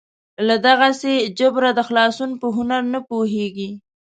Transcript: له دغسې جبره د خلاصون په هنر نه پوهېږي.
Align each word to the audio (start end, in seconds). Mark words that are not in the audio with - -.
له 0.47 0.55
دغسې 0.67 1.13
جبره 1.39 1.69
د 1.75 1.79
خلاصون 1.87 2.31
په 2.41 2.47
هنر 2.55 2.81
نه 2.93 2.99
پوهېږي. 3.09 3.69